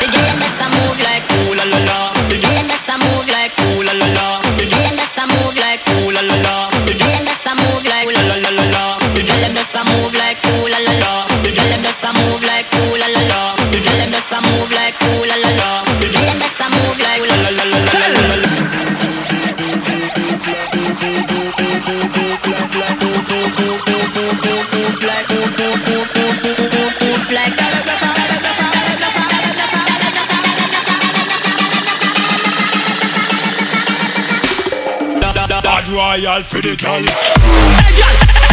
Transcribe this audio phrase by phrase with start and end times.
[0.00, 2.13] They give me best I move like ooh la la la.
[35.94, 37.02] Royal for the girl.
[37.02, 38.43] Hey, girl,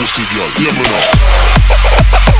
[0.00, 2.37] Let me know.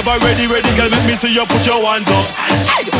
[0.00, 0.70] Ever ready, ready.
[0.76, 2.26] Girl, make me see you put your hands up.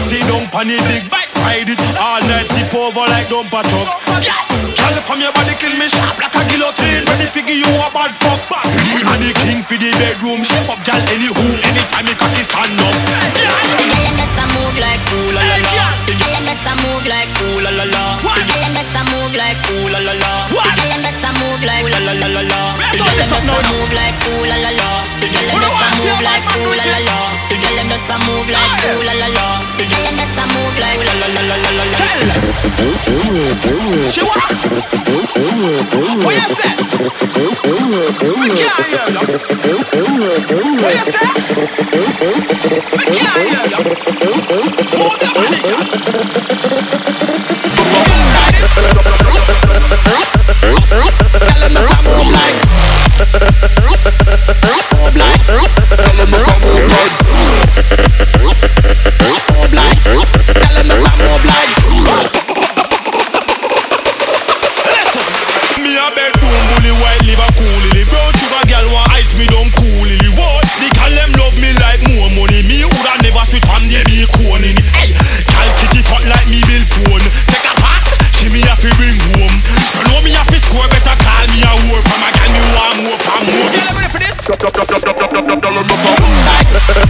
[0.05, 4.69] See pon the big bike, ride it all night, tip over like don't patch truck.
[4.91, 7.06] Girl, from your body kill me sharp like a guillotine.
[7.06, 8.67] Ready figure you a bad fuck back.
[8.91, 10.43] Me and the king for the bedroom.
[10.43, 12.91] Shift up, girl, any room, anytime me cocky stand up.
[12.91, 15.79] The girl them just a move like ooh la la la.
[16.19, 16.34] girl.
[16.34, 18.03] Them just a move like ooh la la la.
[18.19, 20.33] Girl them just a move like ooh la la la.
[20.50, 22.61] Girl them just a move like ooh la la la la la.
[22.99, 24.91] Girl them just a move like ooh la la la.
[25.23, 27.19] Girl Who just a move like ooh la la la.
[27.47, 29.47] Girl them just a move like ooh la la la.
[29.79, 31.19] Girl them just a move like ooh la la la
[32.20, 34.12] Chill.
[34.12, 34.53] Chill out.
[36.20, 36.72] What you say?
[38.20, 39.20] Mechanical.
[40.81, 41.26] What you say?
[43.10, 44.40] Mechanical.
[85.50, 87.09] Dollar, dollar, dollar, dollar.